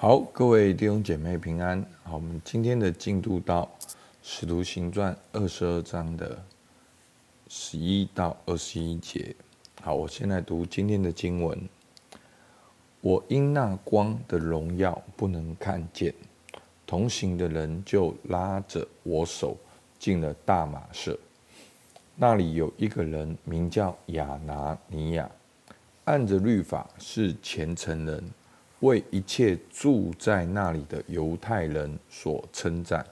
[0.00, 1.84] 好，各位弟兄姐妹平安。
[2.04, 3.68] 好，我们今天的进度到
[4.22, 6.40] 《使徒行传》二十二章的
[7.48, 9.34] 十一到二十一节。
[9.82, 11.68] 好，我先来读今天的经文。
[13.00, 16.14] 我因那光的荣耀不能看见，
[16.86, 19.56] 同行的人就拉着我手
[19.98, 21.18] 进了大马色。
[22.14, 25.28] 那里有一个人名叫亚拿尼亚，
[26.04, 28.22] 按着律法是虔诚人。
[28.80, 33.04] 为一切住在那里的犹太人所称赞。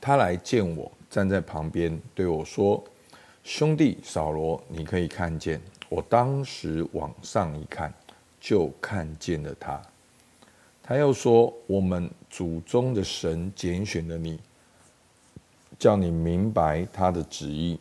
[0.00, 2.82] 他来见我，站在旁边对我说
[3.44, 7.92] ：“兄弟扫罗，你可以看见。”我当时往上一看，
[8.40, 9.80] 就看见了他。
[10.82, 14.40] 他又说：“我们祖宗的神拣选了你，
[15.78, 17.78] 叫你明白他的旨意，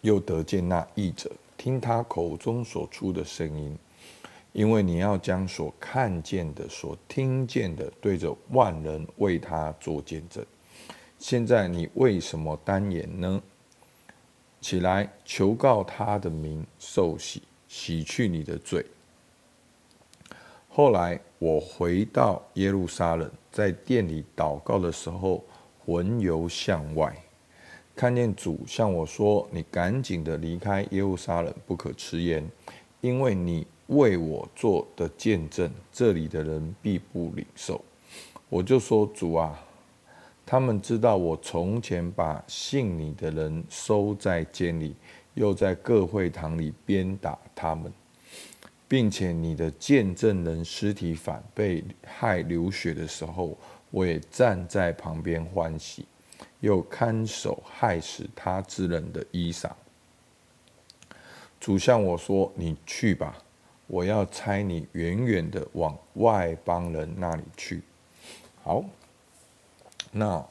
[0.00, 3.78] 又得见那译者，听他口中所出的声音。”
[4.52, 10.44] 因为你要将所看见的、所听见的，对着万人为他做见证。
[11.18, 13.40] 现在你为什么单言呢？
[14.60, 18.84] 起来，求告他的名，受洗，洗去你的罪。
[20.68, 25.44] 后来我回到耶路撒冷，在店里祷告的时候，
[25.84, 27.16] 魂游向外，
[27.94, 32.44] 看见主向我说：“你赶紧的离开耶路撒冷，不可迟延，
[33.00, 37.82] 因为你。”为我做的见证，这里的人必不领受。
[38.48, 39.58] 我就说：“主啊，
[40.46, 44.94] 他们知道我从前把信你的人收在监里，
[45.34, 47.92] 又在各会堂里鞭打他们，
[48.86, 53.56] 并且你的见证人尸体反被害流血的时候，
[53.90, 56.04] 我也站在旁边欢喜，
[56.60, 59.70] 又看守害死他之人的衣裳。”
[61.58, 63.36] 主向我说：“你去吧。”
[63.88, 67.82] 我要差你远远的往外邦人那里去。
[68.62, 68.84] 好，
[70.12, 70.36] 那《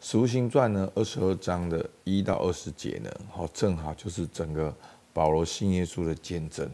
[0.00, 4.72] 使徒行传》呢，二十二章的一到二十节呢，好，正好就是整个
[5.12, 6.70] 保罗信耶稣的见证。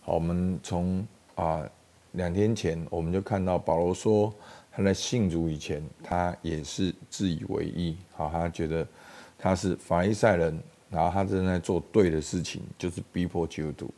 [0.00, 1.62] 好，我们从啊
[2.12, 4.32] 两天前我们就看到保罗说
[4.72, 8.86] 他在信主以前，他也是自以为意，好，他觉得
[9.36, 10.58] 他是法利赛人，
[10.88, 13.92] 然后他正在做对的事情，就是逼迫基督徒。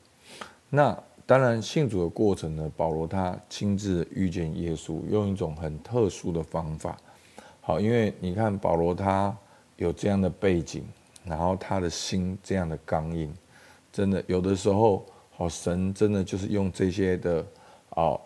[0.69, 0.97] 那
[1.31, 6.99] 当然，信主的过程呢，保罗他亲自遇见耶稣，用一种很特殊的方法。
[7.61, 9.33] 好，因为你看保罗他
[9.77, 10.85] 有这样的背景，
[11.25, 13.33] 然后他的心这样的刚硬，
[13.93, 17.47] 真的有的时候，好神真的就是用这些的
[17.91, 18.19] 啊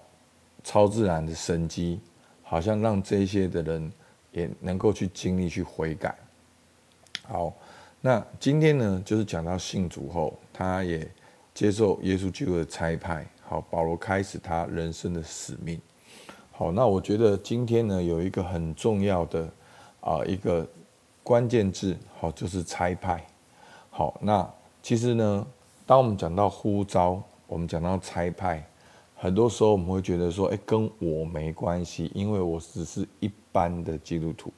[0.62, 2.00] 超自然的神迹，
[2.42, 3.92] 好像让这些的人
[4.32, 6.16] 也能够去经历去悔改。
[7.24, 7.52] 好，
[8.00, 11.06] 那今天呢，就是讲到信主后，他也。
[11.54, 15.80] 接受耶稣基督的差派，好，保罗开始他人生的使命。
[16.50, 19.48] 好，那我觉得今天呢，有一个很重要的
[20.00, 20.66] 啊一个
[21.22, 23.24] 关键字，好，就是差派。
[23.88, 25.46] 好，那其实呢，
[25.86, 28.66] 当我们讲到呼召，我们讲到差派，
[29.14, 34.52] 很多时候我们会觉得说，哎，跟我没关系，因为我只是一般的基督徒。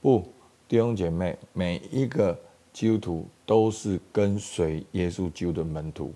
[0.00, 0.24] 不，
[0.68, 2.38] 弟兄姐妹，每一个
[2.72, 6.14] 基督徒都是跟随耶稣基督的门徒。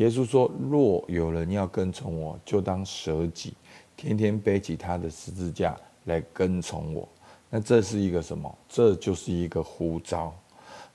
[0.00, 3.52] 耶稣说：“若有人要跟从我，就当舍己，
[3.98, 7.06] 天天背起他的十字架来跟从我。”
[7.50, 8.58] 那这是一个什么？
[8.66, 10.34] 这就是一个呼召。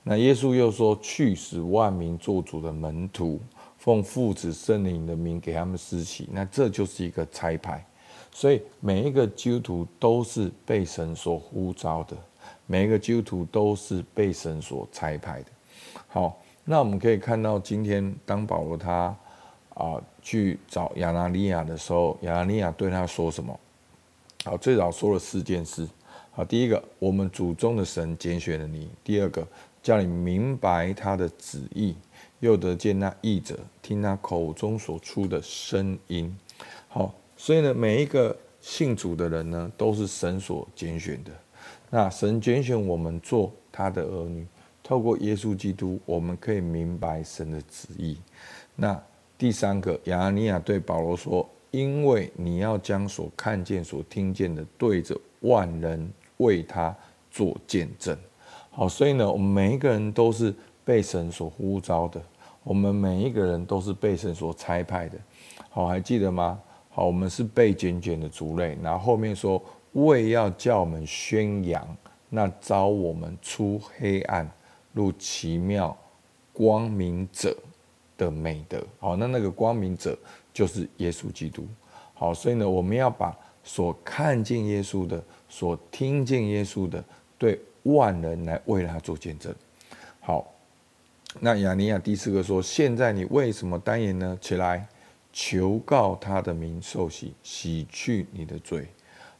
[0.02, 3.40] 那耶稣又说：“去使万民做主的门徒，
[3.78, 7.86] 奉父子圣灵的名给他们施洗。”那这就是一个差派。
[8.32, 12.16] 所以每一个基督徒都是被神所呼召的，
[12.66, 15.50] 每一个基督徒都是被神所差派的。
[16.08, 16.36] 好。
[16.68, 19.16] 那我们可以看到，今天当保罗他
[19.74, 23.58] 啊、去找亚拿尼亚的时候，亚拿尼亚对他说什么？
[24.44, 25.86] 好，最早说了四件事。
[26.32, 29.46] 好，第一个，我们祖宗的神拣选了你；第二个，
[29.80, 31.94] 叫你明白他的旨意，
[32.40, 36.36] 又得见那译者，听他口中所出的声音。
[36.88, 41.30] 好，所以呢，每一个信主的人呢，都是神所拣选的。
[41.90, 44.44] 那神拣选我们做他的儿女。
[44.86, 48.16] 透过耶稣基督，我们可以明白神的旨意。
[48.76, 48.96] 那
[49.36, 56.94] 第三个，亚尼亚对保罗说：“因为你要将所看见、所听见的，对着万人为他
[57.32, 58.16] 做见证。”
[58.70, 60.54] 好，所以呢，我们每一个人都是
[60.84, 62.22] 被神所呼召的，
[62.62, 65.18] 我们每一个人都是被神所差派的。
[65.68, 66.60] 好，还记得吗？
[66.90, 68.78] 好，我们是被拣选的族类。
[68.80, 69.60] 然后后面说
[69.94, 71.84] ：“为要叫我们宣扬
[72.28, 74.48] 那召我们出黑暗。”
[74.96, 75.94] 入奇妙
[76.54, 77.54] 光明者
[78.16, 80.18] 的美德，好，那那个光明者
[80.54, 81.68] 就是耶稣基督，
[82.14, 87.04] 好，所以呢，我们要把所看见耶稣的、所听见耶稣的，
[87.36, 89.54] 对万人来为他做见证。
[90.20, 90.50] 好，
[91.40, 94.38] 那亚尼亚第四个说：现在你为什么单言呢？
[94.40, 94.88] 起来，
[95.30, 98.88] 求告他的名，受洗，洗去你的罪。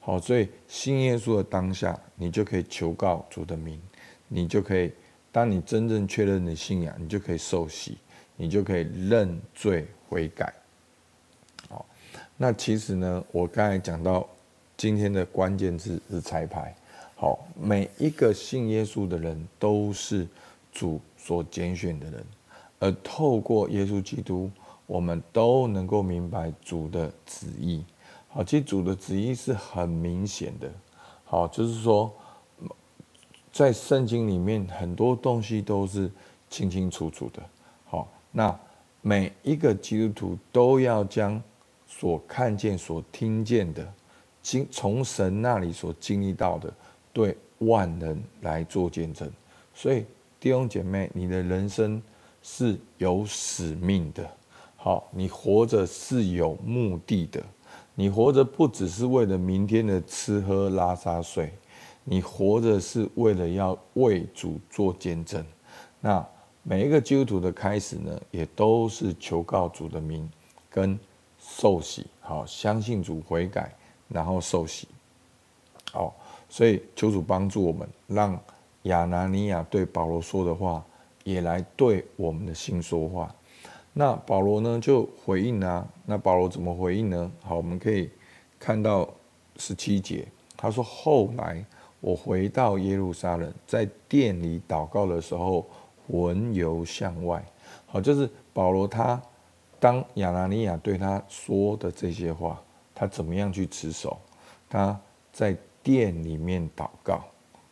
[0.00, 3.80] 好，所以信耶稣的当下，你就可以求告主的名，
[4.28, 4.92] 你就可以，
[5.36, 7.98] 当你真正确认你信仰，你就可以受洗，
[8.36, 10.50] 你就可以认罪悔改。
[11.68, 11.84] 好，
[12.38, 14.26] 那其实呢，我刚才讲到
[14.78, 16.74] 今天的关键字是差派。
[17.16, 20.26] 好，每一个信耶稣的人都是
[20.72, 22.24] 主所拣选的人，
[22.78, 24.50] 而透过耶稣基督，
[24.86, 27.84] 我们都能够明白主的旨意。
[28.28, 30.72] 好，其实主的旨意是很明显的。
[31.26, 32.10] 好，就是说，
[33.56, 36.10] 在圣经里面很多东西都是
[36.50, 37.42] 清清楚楚的。
[37.86, 38.54] 好，那
[39.00, 41.42] 每一个基督徒都要将
[41.86, 43.90] 所看见、所听见的，
[44.42, 46.70] 经从神那里所经历到的，
[47.14, 49.26] 对万人来做见证，
[49.72, 50.04] 所以
[50.38, 52.02] 弟兄姐妹，你的人生
[52.42, 54.30] 是有使命的。
[54.76, 57.42] 好，你活着是有目的的。
[57.94, 61.50] 你活着不只是为了明天的吃喝拉撒睡，
[62.08, 65.44] 你活着是为了要为主做见证。
[66.00, 66.26] 那
[66.62, 70.30] 每一个基督徒的开始呢，也都是求告主的名
[70.70, 70.98] 跟
[71.38, 72.06] 受洗。
[72.20, 73.74] 好，相信主悔改，
[74.08, 74.88] 然后受洗。
[75.92, 76.14] 好。
[76.48, 78.40] 所以求主帮助我们，让
[78.84, 80.80] 亚拿尼亚对保罗说的话，
[81.24, 83.34] 也来对我们的心说话。
[83.92, 87.32] 那保罗呢就回应啊，那保罗怎么回应呢？
[87.42, 88.08] 好，我们可以
[88.60, 89.12] 看到
[89.56, 91.64] 十七节，他说：“后来
[92.06, 95.66] 我回到耶路撒冷，在殿里祷告的时候，
[96.06, 97.44] 魂游向外。”
[97.84, 99.20] 好，就是保罗他
[99.80, 102.62] 当亚拿尼亚对他说的这些话，
[102.94, 104.16] 他怎么样去持守？
[104.68, 104.96] 他
[105.32, 105.56] 在。
[105.86, 107.22] 殿里面祷告，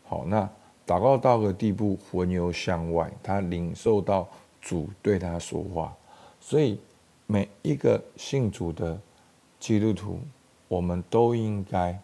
[0.05, 0.49] 好，那
[0.87, 4.29] 祷告到个地步，魂游向外，他领受到
[4.61, 5.93] 主对他说话，
[6.39, 6.79] 所以
[7.27, 8.97] 每一个信主的
[9.59, 10.21] 基督徒，
[10.69, 12.01] 我们都应该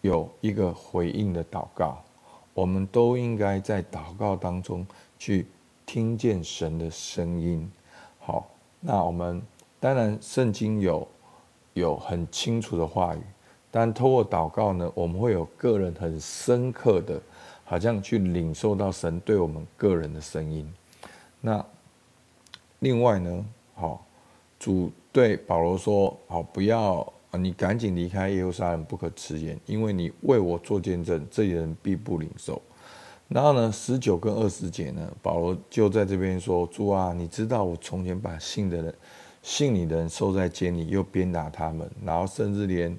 [0.00, 2.02] 有一个回应的祷告，
[2.54, 4.86] 我们都应该在祷告当中
[5.18, 5.46] 去
[5.86, 7.70] 听见神的声音。
[8.18, 8.48] 好，
[8.80, 9.42] 那我们
[9.80, 11.06] 当然圣经有
[11.74, 13.20] 有很清楚的话语。
[13.74, 17.18] 但透过祷告呢，我们会有个人很深刻的，
[17.64, 20.70] 好像去领受到神对我们个人的声音。
[21.40, 21.64] 那
[22.80, 23.44] 另外呢，
[23.74, 24.04] 好，
[24.58, 32.62] 主对保罗说：“好，不要啊，你赶紧离开耶路撒冷，不可迟延，因为你为我做见证，这些人必不领受。”
[33.28, 38.94] 然后呢，十九跟二十节呢，保罗就在这边说：“主啊，你知道我从前把信的人、
[39.42, 42.96] 信你的人收在监里，又鞭打他们，然后甚至连。”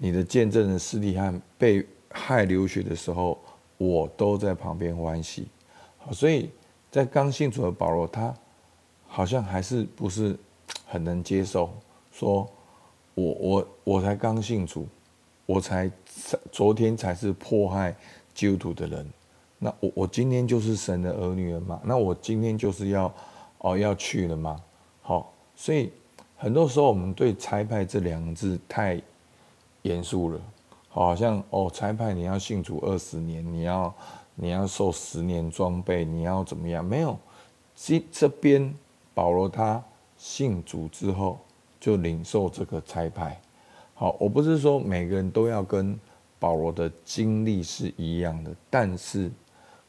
[0.00, 3.36] 你的见证人斯提反被害流血的时候，
[3.78, 5.48] 我都在旁边欢喜。
[5.96, 6.52] 好，所以
[6.88, 8.32] 在刚信主的保罗，他
[9.08, 10.38] 好像还是不是
[10.86, 11.72] 很能接受，
[12.12, 12.48] 说
[13.18, 14.86] 我我我才刚信主，
[15.46, 15.90] 我才
[16.52, 17.94] 昨天才是迫害
[18.34, 19.06] 基督徒的人，
[19.58, 21.80] 那我我今天就是神的儿女了嘛？
[21.84, 23.12] 那我今天就是要
[23.58, 24.62] 哦要去了嘛？
[25.02, 25.90] 好，所以
[26.36, 29.00] 很多时候我们对差派这两个字太。
[29.82, 30.40] 严肃了，
[30.88, 33.94] 好像哦，差派你要信主二十年，你要
[34.34, 36.84] 你要受十年装备，你要怎么样？
[36.84, 37.16] 没有，
[37.76, 38.74] 这这边
[39.14, 39.82] 保罗他
[40.18, 41.38] 信主之后
[41.80, 43.40] 就领受这个差派。
[43.94, 45.98] 好，我不是说每个人都要跟
[46.38, 49.30] 保罗的经历是一样的，但是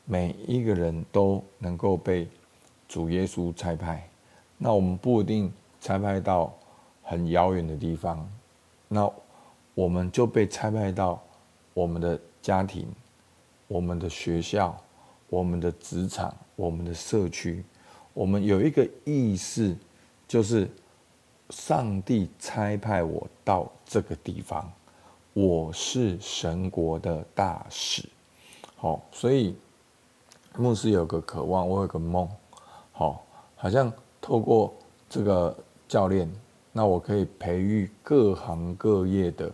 [0.06, 2.28] 每一个人都能够被
[2.88, 4.08] 主耶稣差派。
[4.58, 6.54] 那我们不一定差派到
[7.04, 8.30] 很遥远的地方，
[8.88, 9.12] 那。
[9.76, 11.24] 我们就被差派到
[11.74, 12.86] 我们的家庭、
[13.66, 14.78] 我们的学校、
[15.30, 17.64] 我们的职场、我们的社区。
[18.14, 19.74] 我们有一个意识，
[20.28, 20.70] 就是
[21.50, 24.72] 上帝差派我到这个地方，
[25.34, 28.08] 我是神国的大使。
[28.76, 29.56] 好，所以
[30.58, 32.28] 牧师有个渴望，我有个梦，
[32.92, 33.24] 好，
[33.56, 33.92] 好像
[34.22, 34.74] 透过
[35.10, 35.56] 这个
[35.88, 36.32] 教练，
[36.72, 39.52] 那我可以培育各行各业的。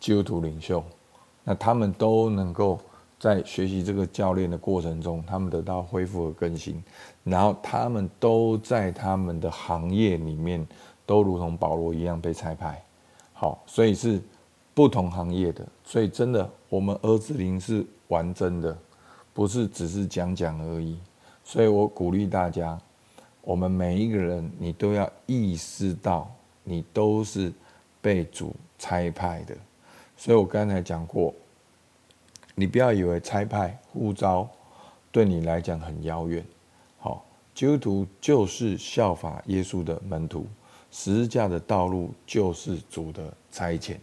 [0.00, 0.80] 基督徒领袖，
[1.42, 2.78] 那他们都能够
[3.18, 6.80] 在学习这个教练的过程中，他们得到恢复和更新，
[7.24, 10.64] 然后他们都在他们的行业里面，
[11.08, 12.84] 都如同保罗一样被差派。
[13.32, 14.20] 好，所以是
[14.74, 18.76] 不同行业的，所以真的，我们儿子灵是玩真的，
[19.32, 20.98] 不是只是讲讲而已。
[21.42, 22.78] 所以我鼓励大家，
[23.40, 26.30] 我们每一个人，你都要意识到，
[26.62, 27.50] 你都是
[28.02, 29.56] 被主差派的。
[30.14, 31.32] 所以我刚才讲过，
[32.54, 34.46] 你不要以为差派呼召
[35.10, 36.44] 对你来讲很遥远。
[36.98, 37.24] 好，
[37.54, 40.46] 基督徒就是效法耶稣的门徒，
[40.90, 43.96] 十字架的道路就是主的差遣。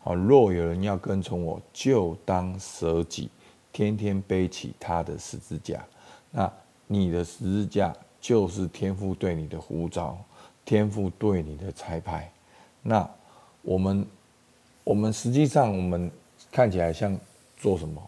[0.00, 3.28] 好，若有人要跟从我，就当舍己，
[3.72, 5.84] 天天背起他的十字架。
[6.30, 6.52] 那
[6.86, 10.18] 你的十字架就是天父对你的呼召，
[10.64, 12.32] 天父对你的差派。
[12.82, 13.08] 那
[13.62, 14.06] 我们。
[14.82, 16.10] 我们实际上，我们
[16.50, 17.16] 看起来像
[17.56, 18.02] 做什么？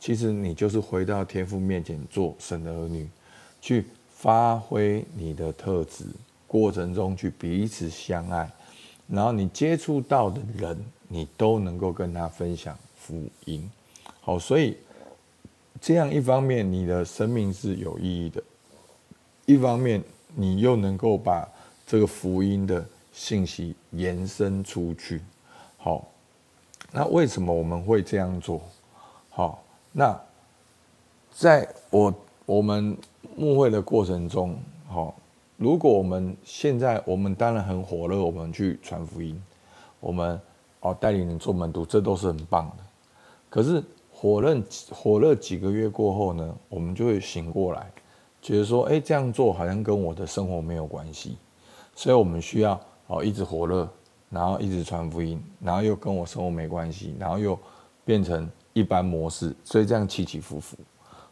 [0.00, 3.08] 其实你就是回到天父面前做神的儿女，
[3.60, 6.06] 去发挥你的特质，
[6.46, 8.50] 过程中去彼此相爱，
[9.08, 13.70] 然后你接触到的人，你都能够跟他分享福音。
[14.20, 14.76] 好，所以
[15.80, 18.42] 这样一方面你的生命是有意义的，
[19.46, 20.02] 一方面
[20.34, 21.48] 你又能够把
[21.86, 25.20] 这个福音的信息延伸出去。
[25.76, 26.08] 好。
[26.96, 28.62] 那为什么我们会这样做？
[29.30, 29.60] 好，
[29.90, 30.16] 那
[31.32, 32.14] 在我
[32.46, 32.96] 我们
[33.34, 35.12] 牧会的过程中，好，
[35.56, 39.40] 如果我们现在我们当然很火热，我们去传福音，
[40.00, 40.40] 我们
[40.80, 42.84] 哦带领人做门徒，这都是很棒的。
[43.48, 43.82] 可是
[44.12, 47.90] 火热火热几个月过后呢，我们就会醒过来，
[48.42, 51.36] 觉得说，哎，这样做好像跟我的生活没有关系，
[51.94, 53.88] 所以我们需要哦一直火热。
[54.30, 57.56] 然后一直传福音，然后又跟我生活没关系，然后又
[58.04, 60.76] 变成一般模式，所以这样起起伏伏。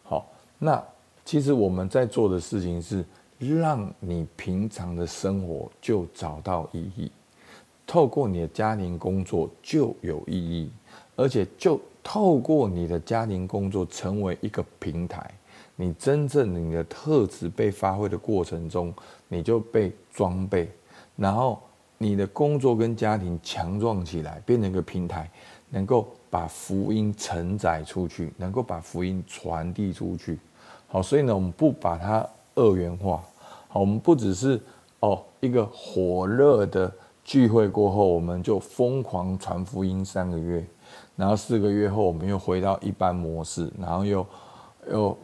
[0.04, 0.24] 好，
[0.56, 0.80] 那
[1.24, 3.04] 其实我们在做的事情是
[3.48, 7.10] 让你平常的生活就找到意义，
[7.86, 10.70] 透过你的家庭工作就有意义，
[11.16, 15.30] 而且就透过你的家庭工作成为一个平台，
[15.76, 18.94] 你真正你的特质被发挥的过程中，
[19.28, 20.70] 你就被装备，
[21.16, 21.60] 然后。
[21.98, 25.30] 你的工作跟家庭强壮起来，变成一个平台，
[25.70, 30.36] 能够把福音承载出去，能够把福音传递出去。
[30.88, 33.22] 好，所以呢，我们不把它二元化。
[33.72, 34.60] 我们不只是
[35.00, 36.92] 哦一个火热的
[37.24, 40.64] 聚会过后，我们就疯狂传福音三个月，
[41.16, 44.26] 然后四个月后我们又回到一般模式，然后又
[44.90, 45.16] 又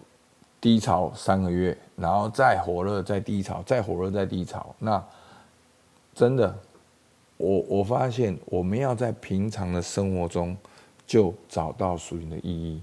[0.61, 4.75] 低潮三个月，然后再火热再低潮，再火热再低潮。
[4.79, 5.03] 那
[6.15, 6.55] 真的。
[7.41, 10.57] 我我发现，我们要在平常的生活中
[11.07, 12.83] 就找到属灵的意义，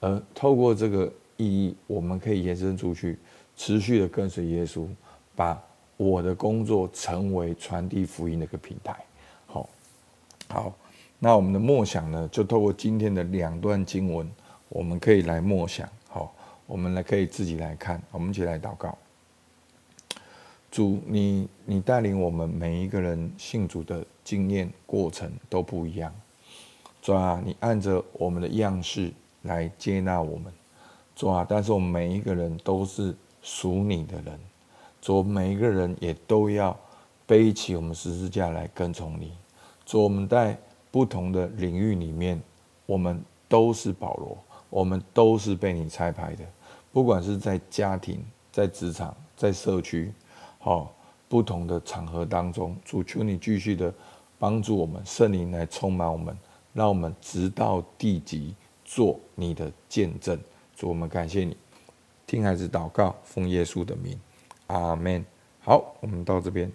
[0.00, 3.20] 而透过这个意义，我们可以延伸出去，
[3.56, 4.86] 持续的跟随耶稣，
[5.36, 5.62] 把
[5.96, 8.96] 我的工作成为传递福音的一个平台。
[9.46, 9.68] 好，
[10.48, 10.74] 好，
[11.18, 14.28] 那我们的默想呢，就透过今天的两段经文，
[14.68, 15.88] 我们可以来默想。
[16.08, 16.34] 好，
[16.66, 18.96] 我们来可以自己来看，我们一起来祷告。
[20.70, 26.12] 主，你你带领我们每一个人信主的经验过程都不一样。
[27.00, 30.52] 主啊，你按着我们的样式来接纳我们。
[31.14, 33.14] 主啊，但是我们每一个人都是
[33.44, 34.40] 属你的人。
[35.02, 36.74] 主，每一个人也都要
[37.26, 39.32] 背起我们十字架来跟从你。
[39.84, 40.58] 主，我们在
[40.90, 42.42] 不同的领域里面，
[42.86, 44.38] 我们都是保罗，
[44.70, 46.44] 我们都是被你拆派的。
[46.90, 50.10] 不管是在家庭、在职场、在社区。
[50.58, 50.94] 好，
[51.28, 53.92] 不同的场合当中，主求你继续的
[54.38, 56.34] 帮助我们，圣灵来充满我们，
[56.72, 58.54] 让我们直到地极
[58.86, 60.38] 做你的见证。
[60.74, 61.54] 主，我们感谢你，
[62.34, 64.18] 听孩子祷告，奉耶稣的名，
[64.66, 65.24] 阿门。
[65.60, 66.68] 好，我们到这边。